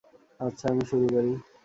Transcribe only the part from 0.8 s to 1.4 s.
শুরু করি।